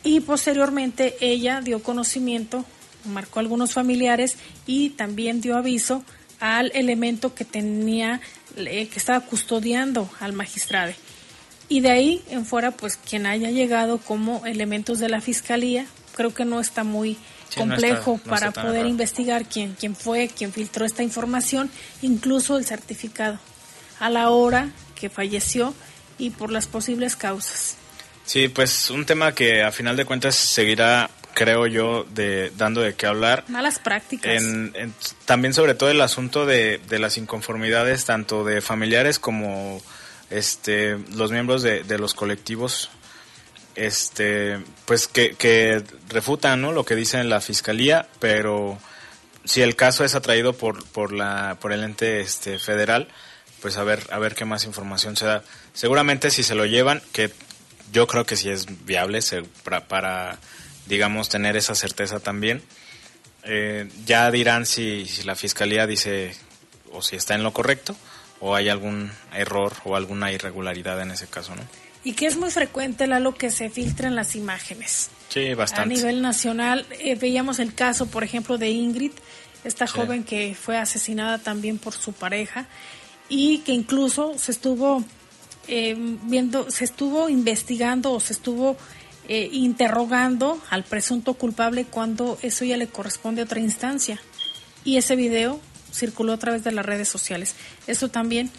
[0.05, 2.64] Y posteriormente ella dio conocimiento,
[3.07, 4.37] marcó a algunos familiares
[4.68, 6.05] y también dio aviso
[6.38, 8.20] al elemento que tenía,
[8.55, 10.92] eh, que estaba custodiando al magistrado.
[11.68, 16.33] Y de ahí en fuera, pues quien haya llegado como elementos de la fiscalía, creo
[16.33, 17.14] que no está muy
[17.48, 21.70] sí, complejo no está, no para poder investigar quién, quién fue, quién filtró esta información,
[22.02, 23.38] incluso el certificado,
[23.98, 25.74] a la hora que falleció
[26.18, 27.76] y por las posibles causas.
[28.24, 32.94] Sí, pues un tema que a final de cuentas seguirá, creo yo, de dando de
[32.94, 33.44] qué hablar.
[33.48, 34.42] Malas prácticas.
[34.42, 39.81] En, en, también sobre todo el asunto de, de las inconformidades, tanto de familiares como
[40.31, 42.91] este los miembros de, los colectivos
[43.75, 48.79] este pues que, refutan lo que dice la fiscalía pero
[49.45, 53.09] si el caso es atraído por por la por el ente este federal
[53.61, 55.43] pues a ver a ver qué más información se da.
[55.73, 57.31] Seguramente si se lo llevan que
[57.93, 59.21] yo creo que sí es viable
[59.89, 60.39] para,
[60.87, 62.62] digamos tener esa certeza también.
[63.45, 66.35] Eh, ya dirán si la fiscalía dice
[66.93, 67.97] o si está en lo correcto
[68.40, 71.62] o hay algún error o alguna irregularidad en ese caso, ¿no?
[72.05, 75.11] Y que es muy frecuente, Lalo, que se filtren las imágenes.
[75.29, 75.94] Sí, bastante.
[75.94, 79.11] A nivel nacional, eh, veíamos el caso, por ejemplo, de Ingrid,
[79.64, 79.94] esta sí.
[79.94, 82.66] joven que fue asesinada también por su pareja
[83.29, 85.03] y que incluso se estuvo
[85.66, 88.77] eh, viendo, se estuvo investigando o se estuvo
[89.29, 94.20] eh, interrogando al presunto culpable cuando eso ya le corresponde a otra instancia.
[94.85, 95.61] Y ese video
[95.97, 97.55] circuló a través de las redes sociales.
[97.87, 98.51] Esto también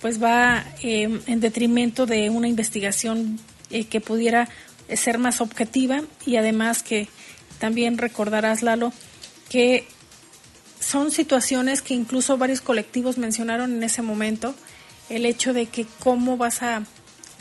[0.00, 3.38] pues va eh, en detrimento de una investigación
[3.70, 4.48] eh, que pudiera
[4.94, 7.08] ser más objetiva y además que
[7.58, 8.92] también recordarás, Lalo,
[9.48, 9.86] que
[10.78, 14.54] son situaciones que incluso varios colectivos mencionaron en ese momento,
[15.08, 16.84] el hecho de que cómo vas a,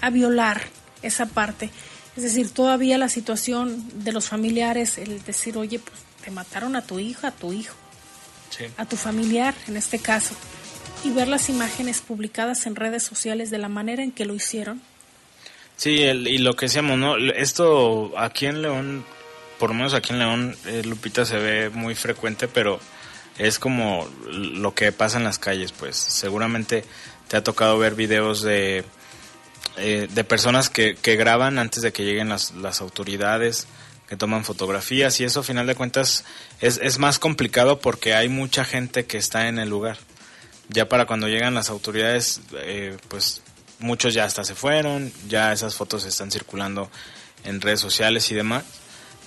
[0.02, 0.62] a violar
[1.02, 1.70] esa parte.
[2.16, 6.82] Es decir, todavía la situación de los familiares, el decir, oye, pues te mataron a
[6.82, 7.76] tu hija, a tu hijo
[8.56, 8.66] sí.
[8.78, 10.36] a tu familiar en este caso
[11.04, 14.82] y ver las imágenes publicadas en redes sociales de la manera en que lo hicieron.
[15.78, 17.18] Sí, el, y lo que decíamos, ¿no?
[17.18, 19.06] Esto aquí en León,
[19.60, 22.80] por lo menos aquí en León, eh, Lupita se ve muy frecuente, pero
[23.38, 26.86] es como lo que pasa en las calles, pues seguramente
[27.28, 28.86] te ha tocado ver videos de,
[29.78, 33.68] eh, de personas que, que graban antes de que lleguen las, las autoridades,
[34.08, 36.26] que toman fotografías y eso a final de cuentas
[36.62, 39.98] es, es más complicado porque hay mucha gente que está en el lugar.
[40.70, 43.42] Ya para cuando llegan las autoridades, eh, pues
[43.80, 46.90] muchos ya hasta se fueron, ya esas fotos están circulando
[47.44, 48.64] en redes sociales y demás.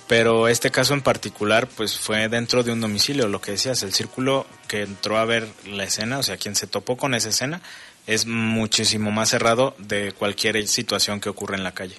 [0.07, 3.93] Pero este caso en particular, pues fue dentro de un domicilio, lo que decías, el
[3.93, 7.61] círculo que entró a ver la escena, o sea, quien se topó con esa escena,
[8.07, 11.97] es muchísimo más cerrado de cualquier situación que ocurre en la calle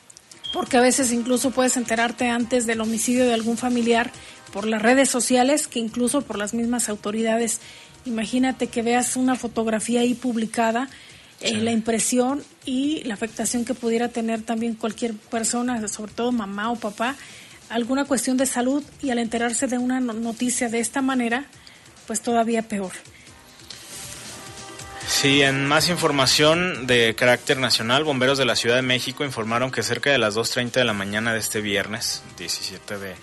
[0.52, 4.10] porque a veces incluso puedes enterarte antes del homicidio de algún familiar
[4.52, 7.60] por las redes sociales que incluso por las mismas autoridades.
[8.04, 10.88] Imagínate que veas una fotografía ahí publicada,
[11.40, 11.54] eh, sí.
[11.54, 16.70] eh, la impresión y la afectación que pudiera tener también cualquier persona, sobre todo mamá
[16.70, 17.16] o papá,
[17.68, 21.46] alguna cuestión de salud y al enterarse de una noticia de esta manera,
[22.06, 22.92] pues todavía peor.
[25.06, 29.82] Sí, en más información de carácter nacional, bomberos de la Ciudad de México informaron que
[29.82, 33.14] cerca de las 2.30 de la mañana de este viernes, 17 de,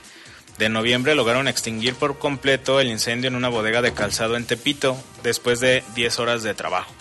[0.58, 4.98] de, noviembre, lograron extinguir por completo el incendio en una bodega de calzado en Tepito
[5.24, 6.94] después de 10 horas de trabajo.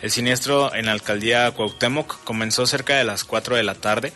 [0.00, 4.12] El siniestro en la alcaldía Cuauhtémoc comenzó cerca de las 4 de la tarde.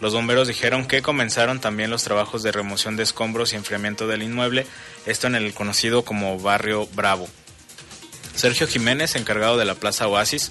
[0.00, 4.22] Los bomberos dijeron que comenzaron también los trabajos de remoción de escombros y enfriamiento del
[4.22, 4.66] inmueble,
[5.06, 7.28] esto en el conocido como Barrio Bravo.
[8.34, 10.50] Sergio Jiménez, encargado de la Plaza Oasis,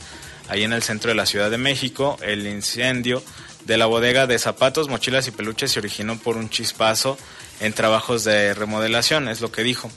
[0.50, 3.24] ahí en el centro de la Ciudad de México, el incendio
[3.66, 7.18] de la bodega de zapatos, mochilas y peluches se originó por un chispazo
[7.60, 9.90] en trabajos de remodelación, es lo que dijo.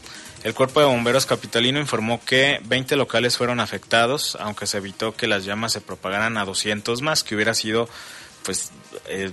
[0.44, 5.26] El Cuerpo de Bomberos Capitalino informó que 20 locales fueron afectados, aunque se evitó que
[5.26, 7.88] las llamas se propagaran a 200 más, que hubiera sido
[8.44, 8.70] pues
[9.06, 9.32] eh,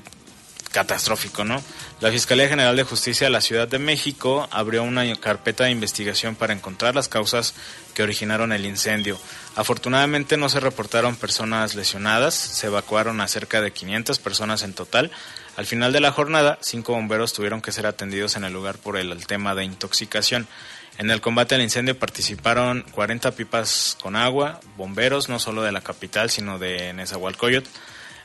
[0.74, 1.64] catastrófico, ¿no?
[2.02, 6.36] La Fiscalía General de Justicia de la Ciudad de México abrió una carpeta de investigación
[6.36, 7.54] para encontrar las causas
[7.94, 9.18] que originaron el incendio.
[9.56, 15.12] Afortunadamente no se reportaron personas lesionadas, se evacuaron a cerca de 500 personas en total.
[15.56, 18.98] Al final de la jornada, cinco bomberos tuvieron que ser atendidos en el lugar por
[18.98, 20.48] el tema de intoxicación.
[20.98, 25.82] En el combate al incendio participaron 40 pipas con agua, bomberos no solo de la
[25.82, 27.70] capital, sino de Nezahualcóyotl,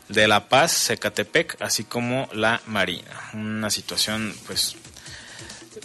[0.09, 3.31] de La Paz, Secatepec, así como la Marina.
[3.35, 4.77] Una situación, pues,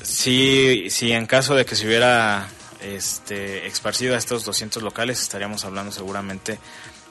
[0.02, 2.48] sí, sí en caso de que se hubiera
[2.82, 6.60] este, esparcido a estos 200 locales, estaríamos hablando seguramente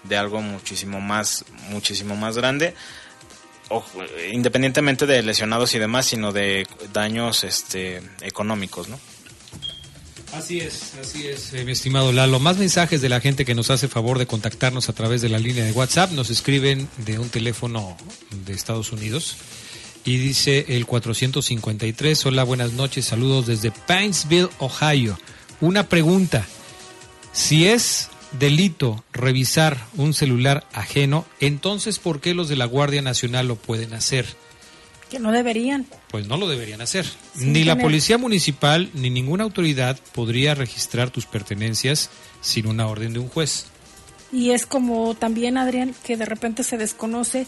[0.05, 2.75] de algo muchísimo más, muchísimo más grande.
[4.33, 8.99] independientemente de lesionados y demás, sino de daños este, económicos, ¿no?
[10.33, 12.41] Así es, así es, eh, mi estimado Lalo.
[12.41, 15.39] Más mensajes de la gente que nos hace favor de contactarnos a través de la
[15.39, 16.13] línea de WhatsApp.
[16.13, 17.99] Nos escriben de un teléfono
[18.47, 19.37] de Estados Unidos
[20.07, 25.19] y dice el 453, hola, buenas noches, saludos desde Paintsville, Ohio.
[25.61, 26.47] Una pregunta,
[27.35, 33.49] si es delito revisar un celular ajeno, entonces ¿por qué los de la Guardia Nacional
[33.49, 34.25] lo pueden hacer?
[35.13, 35.85] Que no deberían.
[36.09, 37.05] Pues no lo deberían hacer.
[37.35, 42.09] ni la policía municipal ni ninguna autoridad podría registrar tus pertenencias
[42.41, 43.67] sin una orden de un juez.
[44.33, 47.47] Y es como también, Adrián, que de repente se desconoce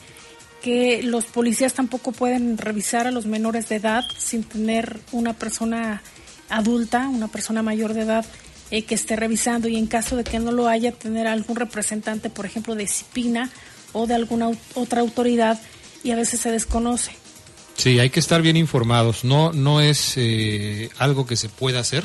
[0.62, 6.02] que los policías tampoco pueden revisar a los menores de edad sin tener una persona
[6.50, 8.26] adulta, una persona mayor de edad
[8.70, 12.28] eh, que esté revisando y en caso de que no lo haya, tener algún representante,
[12.28, 13.48] por ejemplo, de CIPINA
[13.94, 15.58] o de alguna otra autoridad
[16.02, 17.23] y a veces se desconoce.
[17.76, 19.24] Sí, hay que estar bien informados.
[19.24, 22.04] No, no es eh, algo que se pueda hacer.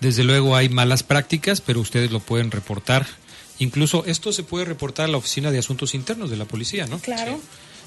[0.00, 3.06] Desde luego hay malas prácticas, pero ustedes lo pueden reportar.
[3.58, 6.98] Incluso esto se puede reportar a la Oficina de Asuntos Internos de la Policía, ¿no?
[6.98, 7.40] Claro.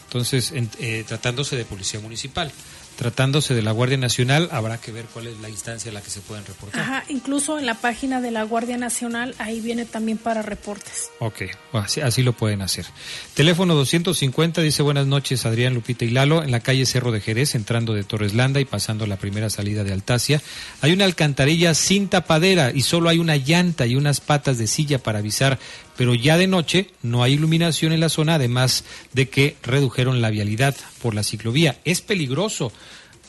[0.05, 2.51] Entonces, eh, tratándose de Policía Municipal.
[2.95, 6.09] Tratándose de la Guardia Nacional, habrá que ver cuál es la instancia a la que
[6.09, 6.81] se pueden reportar.
[6.81, 11.09] Ajá, incluso en la página de la Guardia Nacional, ahí viene también para reportes.
[11.19, 12.85] Ok, así, lo pueden hacer.
[13.33, 17.55] Teléfono 250 dice buenas noches Adrián, Lupita y Lalo, en la calle Cerro de Jerez,
[17.55, 20.41] entrando de Torres Landa y pasando la primera salida de Altacia.
[20.81, 24.99] Hay una alcantarilla sin tapadera y solo hay una llanta y unas patas de silla
[24.99, 25.59] para avisar
[25.97, 30.29] pero ya de noche no hay iluminación en la zona, además de que redujeron la
[30.29, 31.77] vialidad por la ciclovía.
[31.85, 32.71] Es peligroso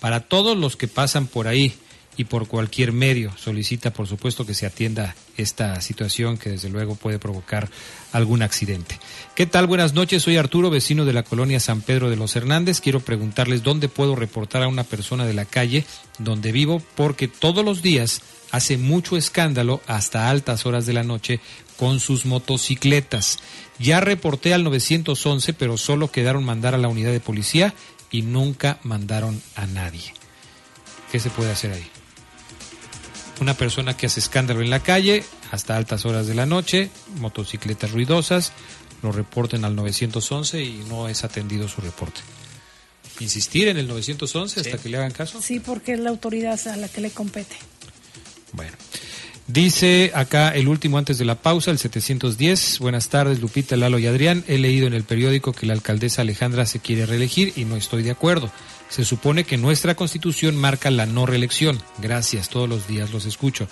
[0.01, 1.75] para todos los que pasan por ahí
[2.17, 3.37] y por cualquier medio.
[3.37, 7.69] Solicita, por supuesto, que se atienda esta situación que desde luego puede provocar
[8.13, 8.99] algún accidente.
[9.35, 9.67] ¿Qué tal?
[9.67, 12.81] Buenas noches, soy Arturo, vecino de la colonia San Pedro de los Hernández.
[12.81, 15.85] Quiero preguntarles dónde puedo reportar a una persona de la calle
[16.19, 21.41] donde vivo porque todos los días hace mucho escándalo hasta altas horas de la noche
[21.77, 23.39] con sus motocicletas.
[23.79, 27.75] Ya reporté al 911, pero solo quedaron mandar a la unidad de policía
[28.11, 30.15] y nunca mandaron a nadie.
[31.13, 31.87] ¿Qué se puede hacer ahí?
[33.41, 37.91] Una persona que hace escándalo en la calle hasta altas horas de la noche, motocicletas
[37.93, 38.53] ruidosas,
[39.03, 42.21] lo reporten al 911 y no es atendido su reporte.
[43.21, 45.41] Insistir en el 911 hasta que le hagan caso.
[45.41, 47.57] Sí, porque es la autoridad a la que le compete.
[48.53, 48.73] Bueno.
[49.49, 52.81] Dice acá el último antes de la pausa, el 710.
[52.81, 54.43] Buenas tardes, Lupita, Lalo y Adrián.
[54.49, 58.03] He leído en el periódico que la alcaldesa Alejandra se quiere reelegir y no estoy
[58.03, 58.51] de acuerdo.
[58.89, 61.81] Se supone que nuestra constitución marca la no reelección.
[61.99, 63.69] Gracias, todos los días los escucho.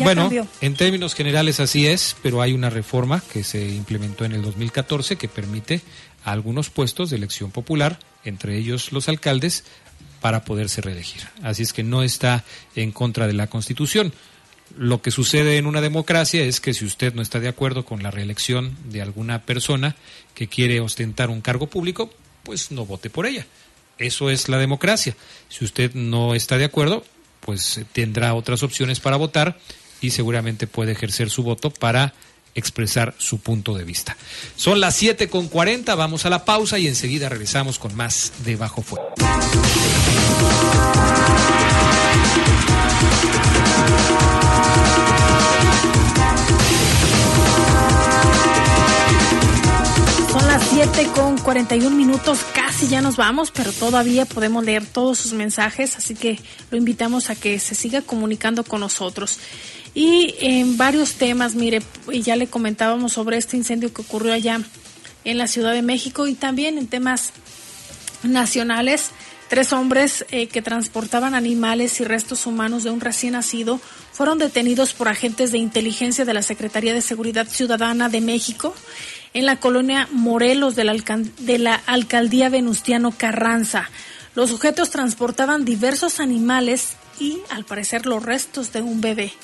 [0.00, 0.28] bueno,
[0.60, 5.16] en términos generales así es, pero hay una reforma que se implementó en el 2014
[5.16, 5.82] que permite
[6.24, 9.64] a algunos puestos de elección popular, entre ellos los alcaldes,
[10.22, 11.20] para poderse reelegir.
[11.42, 14.14] Así es que no está en contra de la constitución.
[14.78, 18.02] Lo que sucede en una democracia es que si usted no está de acuerdo con
[18.02, 19.96] la reelección de alguna persona
[20.34, 22.10] que quiere ostentar un cargo público,
[22.44, 23.46] pues no vote por ella.
[23.98, 25.14] Eso es la democracia.
[25.48, 27.04] Si usted no está de acuerdo,
[27.40, 29.58] pues tendrá otras opciones para votar
[30.00, 32.14] y seguramente puede ejercer su voto para
[32.54, 34.16] expresar su punto de vista.
[34.56, 38.56] Son las 7 con 40, vamos a la pausa y enseguida regresamos con más de
[38.56, 39.14] Bajo Fuego.
[50.30, 55.18] Son las 7 con 41 minutos, casi ya nos vamos, pero todavía podemos leer todos
[55.18, 56.38] sus mensajes, así que
[56.70, 59.38] lo invitamos a que se siga comunicando con nosotros.
[59.94, 61.82] Y en varios temas, mire,
[62.12, 64.60] ya le comentábamos sobre este incendio que ocurrió allá
[65.24, 67.32] en la Ciudad de México y también en temas
[68.22, 69.10] nacionales.
[69.48, 73.80] Tres hombres eh, que transportaban animales y restos humanos de un recién nacido
[74.12, 78.74] fueron detenidos por agentes de inteligencia de la Secretaría de Seguridad Ciudadana de México
[79.34, 80.94] en la colonia Morelos de la,
[81.38, 83.90] de la alcaldía Venustiano Carranza.
[84.34, 89.34] Los sujetos transportaban diversos animales y, al parecer, los restos de un bebé,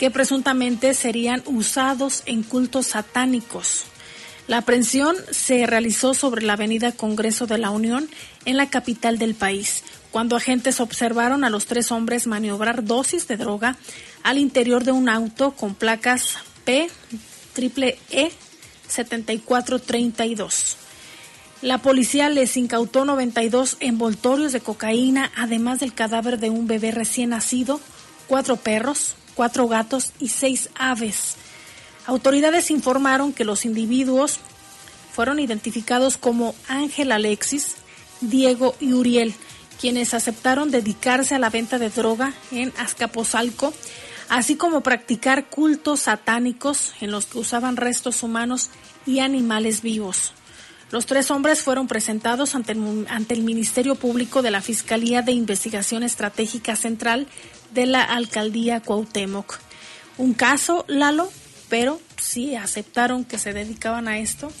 [0.00, 3.82] que presuntamente serían usados en cultos satánicos.
[4.48, 8.08] La aprehensión se realizó sobre la avenida Congreso de la Unión
[8.46, 13.36] en la capital del país, cuando agentes observaron a los tres hombres maniobrar dosis de
[13.36, 13.76] droga
[14.22, 16.88] al interior de un auto con placas P
[17.52, 18.32] triple E
[18.88, 20.78] 7432.
[21.60, 27.30] La policía les incautó 92 envoltorios de cocaína, además del cadáver de un bebé recién
[27.30, 27.82] nacido,
[28.28, 31.36] cuatro perros, cuatro gatos y seis aves.
[32.04, 34.38] Autoridades informaron que los individuos
[35.14, 37.76] fueron identificados como Ángel Alexis,
[38.20, 39.32] Diego y Uriel,
[39.80, 43.72] quienes aceptaron dedicarse a la venta de droga en Azcapotzalco,
[44.28, 48.68] así como practicar cultos satánicos en los que usaban restos humanos
[49.06, 50.34] y animales vivos.
[50.90, 55.32] Los tres hombres fueron presentados ante el, ante el Ministerio Público de la Fiscalía de
[55.32, 57.26] Investigación Estratégica Central
[57.72, 59.58] de la Alcaldía Cuauhtémoc.
[60.18, 61.30] Un caso, Lalo,
[61.68, 64.52] pero sí aceptaron que se dedicaban a esto.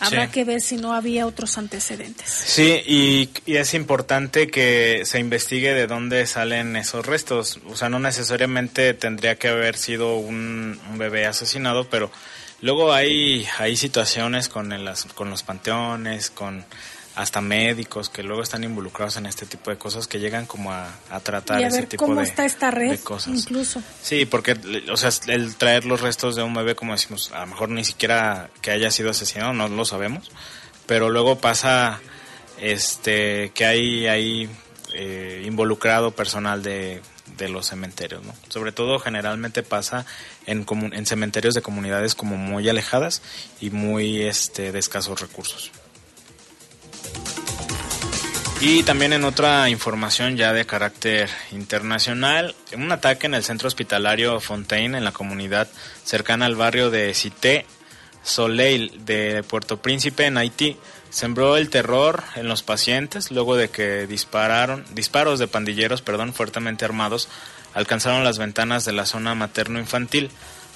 [0.00, 2.28] Habrá que ver si no había otros antecedentes.
[2.28, 7.60] Sí, y, es importante que se investigue de dónde salen esos restos.
[7.68, 12.10] O sea, no necesariamente tendría que haber sido un, un bebé asesinado, pero
[12.60, 16.64] luego hay, hay situaciones con, el, con los panteones, con
[17.14, 20.92] hasta médicos que luego están involucrados en este tipo de cosas que llegan como a,
[21.22, 23.34] tratar y a ese tipo cómo de, está esta red, cosas.
[23.34, 23.82] Incluso.
[24.02, 24.56] Sí, porque
[24.90, 27.84] o sea, el traer los restos de un bebé, como decimos, a lo mejor ni
[27.84, 30.30] siquiera que haya sido asesinado, no lo sabemos,
[30.86, 32.00] pero luego pasa
[32.58, 34.50] este que hay ahí
[34.92, 37.00] eh, involucrado personal de,
[37.36, 38.34] de los cementerios, ¿no?
[38.48, 40.04] Sobre todo generalmente pasa
[40.46, 43.22] en, en cementerios de comunidades como muy alejadas
[43.60, 45.70] y muy este, de escasos recursos.
[48.60, 54.40] Y también en otra información ya de carácter internacional, un ataque en el centro hospitalario
[54.40, 55.68] Fontaine en la comunidad
[56.02, 57.66] cercana al barrio de Cité
[58.22, 60.78] Soleil de Puerto Príncipe en Haití
[61.10, 66.84] sembró el terror en los pacientes luego de que dispararon disparos de pandilleros, perdón, fuertemente
[66.84, 67.28] armados
[67.74, 70.30] alcanzaron las ventanas de la zona materno infantil.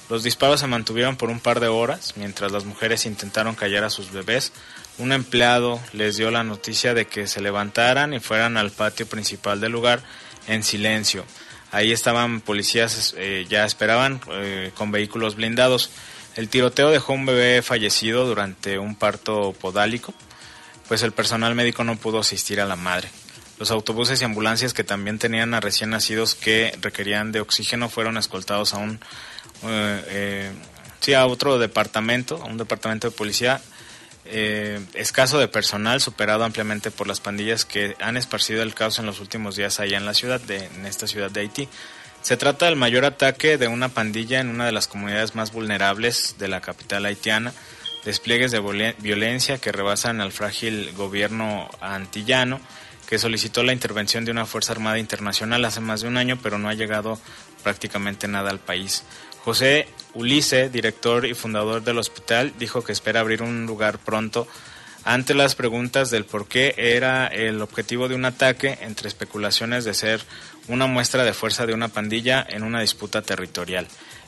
[0.09, 3.89] Los disparos se mantuvieron por un par de horas mientras las mujeres intentaron callar a
[3.89, 4.53] sus bebés
[4.99, 9.59] un empleado les dio la noticia de que se levantaran y fueran al patio principal
[9.59, 10.01] del lugar
[10.47, 11.25] en silencio.
[11.71, 15.91] Ahí estaban policías, eh, ya esperaban eh, con vehículos blindados.
[16.35, 20.13] El tiroteo dejó un bebé fallecido durante un parto podálico,
[20.87, 23.09] pues el personal médico no pudo asistir a la madre.
[23.57, 28.17] Los autobuses y ambulancias que también tenían a recién nacidos que requerían de oxígeno fueron
[28.17, 28.99] escoltados a un
[29.63, 30.51] eh,
[30.99, 33.61] sí, a otro departamento, a un departamento de policía
[34.31, 39.05] eh, escaso de personal, superado ampliamente por las pandillas que han esparcido el caos en
[39.05, 41.67] los últimos días allá en la ciudad, de, en esta ciudad de Haití.
[42.21, 46.35] Se trata del mayor ataque de una pandilla en una de las comunidades más vulnerables
[46.37, 47.53] de la capital haitiana,
[48.05, 52.59] despliegues de violencia que rebasan al frágil gobierno antillano,
[53.07, 56.59] que solicitó la intervención de una Fuerza Armada Internacional hace más de un año, pero
[56.59, 57.19] no ha llegado
[57.63, 59.03] prácticamente nada al país.
[59.43, 64.47] José Ulice, director y fundador del hospital, dijo que espera abrir un lugar pronto
[65.03, 69.93] ante las preguntas del por qué era el objetivo de un ataque entre especulaciones de
[69.93, 70.21] ser
[70.67, 73.87] una muestra de fuerza de una pandilla en una disputa territorial.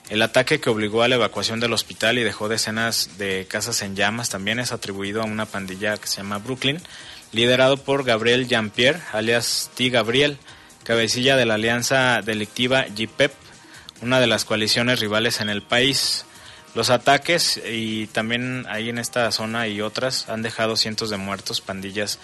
[0.10, 3.96] El ataque que obligó a la evacuación del hospital y dejó decenas de casas en
[3.96, 6.82] llamas también es atribuido a una pandilla que se llama Brooklyn,
[7.32, 9.90] liderado por Gabriel Jean-Pierre, alias T.
[9.90, 10.38] Gabriel,
[10.84, 13.32] cabecilla de la alianza delictiva GPEP,
[14.02, 16.26] una de las coaliciones rivales en el país.
[16.74, 21.62] Los ataques y también ahí en esta zona y otras han dejado cientos de muertos,
[21.62, 22.20] pandillas,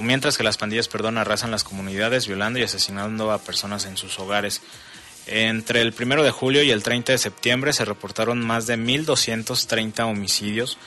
[0.00, 4.18] mientras que las pandillas, perdón, arrasan las comunidades violando y asesinando a personas en sus
[4.18, 4.60] hogares.
[5.26, 10.04] Entre el primero de julio y el 30 de septiembre se reportaron más de 1.230
[10.04, 10.78] homicidios,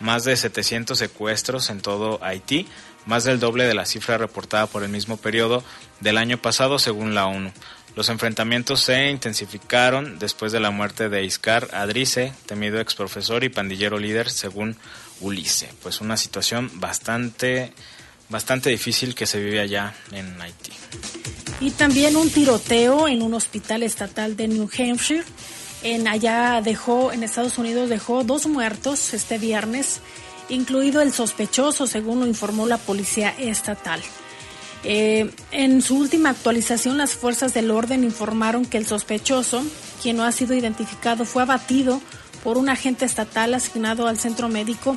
[0.00, 2.66] más de 700 secuestros en todo Haití,
[3.06, 5.64] más del doble de la cifra reportada por el mismo periodo
[6.00, 7.52] del año pasado según la ONU.
[7.98, 13.48] Los enfrentamientos se intensificaron después de la muerte de Iscar Adrice, temido ex profesor y
[13.48, 14.76] pandillero líder, según
[15.20, 15.66] Ulisse.
[15.82, 17.72] Pues una situación bastante,
[18.28, 20.70] bastante difícil que se vive allá en Haití.
[21.58, 25.24] Y también un tiroteo en un hospital estatal de New Hampshire.
[25.82, 30.02] En allá dejó, en Estados Unidos dejó dos muertos este viernes,
[30.48, 34.00] incluido el sospechoso, según lo informó la policía estatal.
[34.84, 39.62] Eh, en su última actualización, las fuerzas del orden informaron que el sospechoso,
[40.02, 42.00] quien no ha sido identificado, fue abatido
[42.44, 44.96] por un agente estatal asignado al centro médico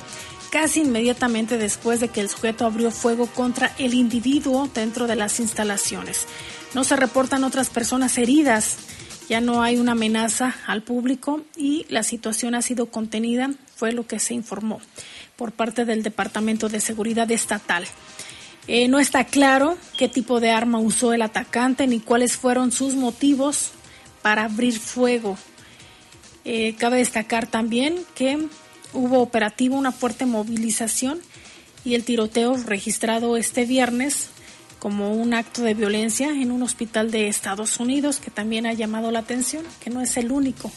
[0.51, 5.39] casi inmediatamente después de que el sujeto abrió fuego contra el individuo dentro de las
[5.39, 6.27] instalaciones.
[6.75, 8.75] No se reportan otras personas heridas,
[9.29, 14.05] ya no hay una amenaza al público y la situación ha sido contenida, fue lo
[14.05, 14.81] que se informó
[15.37, 17.85] por parte del Departamento de Seguridad Estatal.
[18.67, 22.93] Eh, no está claro qué tipo de arma usó el atacante ni cuáles fueron sus
[22.93, 23.71] motivos
[24.21, 25.37] para abrir fuego.
[26.45, 28.47] Eh, cabe destacar también que
[28.93, 31.19] hubo operativo, una fuerte movilización
[31.83, 34.29] y el tiroteo registrado este viernes
[34.79, 39.11] como un acto de violencia en un hospital de Estados Unidos que también ha llamado
[39.11, 40.71] la atención, que no es el único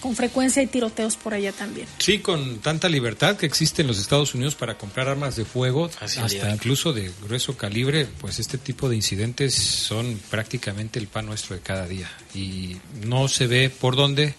[0.00, 1.86] con frecuencia hay tiroteos por allá también.
[1.98, 5.90] Sí, con tanta libertad que existe en los Estados Unidos para comprar armas de fuego,
[6.00, 11.54] hasta incluso de grueso calibre, pues este tipo de incidentes son prácticamente el pan nuestro
[11.54, 12.10] de cada día.
[12.34, 12.76] Y
[13.06, 14.34] no se ve por dónde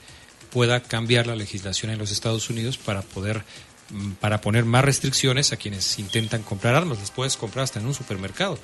[0.52, 3.44] pueda cambiar la legislación en los Estados Unidos para poder
[3.90, 7.00] mm, para poner más restricciones a quienes intentan comprar armas.
[7.00, 8.58] Las puedes comprar hasta en un supermercado.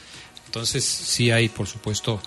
[0.48, 2.22] Entonces sí hay, por supuesto,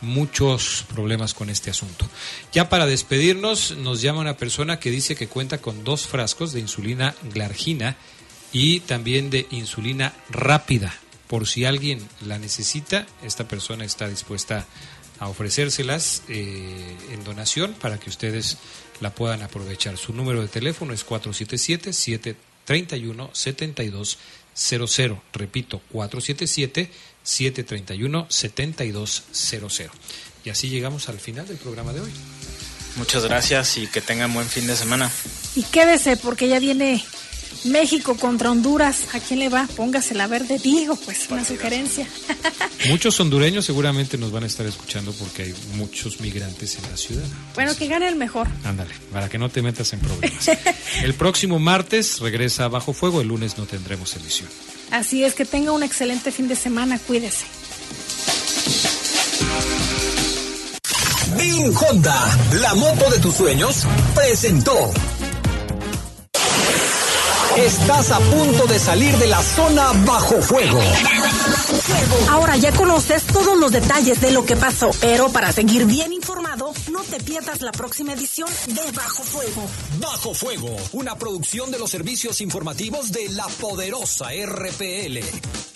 [0.00, 2.08] muchos problemas con este asunto.
[2.52, 6.60] Ya para despedirnos, nos llama una persona que dice que cuenta con dos frascos de
[6.60, 7.96] insulina glargina
[8.52, 10.94] y también de insulina rápida.
[11.26, 14.66] Por si alguien la necesita, esta persona está dispuesta
[15.18, 18.58] a ofrecérselas eh, en donación para que ustedes
[19.00, 19.96] la puedan aprovechar.
[19.96, 21.04] Su número de teléfono es
[24.56, 25.20] 477-731-7200.
[25.32, 26.90] Repito, 477
[27.26, 29.90] 731-7200.
[30.44, 32.12] Y así llegamos al final del programa de hoy.
[32.96, 35.10] Muchas gracias y que tengan buen fin de semana.
[35.54, 37.04] Y quédese porque ya viene
[37.64, 39.14] México contra Honduras.
[39.14, 39.66] ¿A quién le va?
[39.76, 42.06] Póngase la verde, digo, pues una sugerencia.
[42.88, 47.24] Muchos hondureños seguramente nos van a estar escuchando porque hay muchos migrantes en la ciudad.
[47.54, 48.46] Bueno, que gane el mejor.
[48.64, 50.48] Ándale, para que no te metas en problemas.
[51.02, 54.48] el próximo martes regresa Bajo Fuego, el lunes no tendremos emisión.
[54.90, 57.44] Así es que tenga un excelente fin de semana, cuídese.
[61.36, 63.84] Bin Honda, la moto de tus sueños,
[64.14, 64.92] presentó.
[67.56, 70.78] Estás a punto de salir de la zona bajo fuego.
[72.28, 76.74] Ahora ya conoces todos los detalles de lo que pasó, pero para seguir bien informado,
[76.92, 79.62] no te pierdas la próxima edición de Bajo Fuego.
[79.98, 85.75] Bajo Fuego, una producción de los servicios informativos de la poderosa RPL.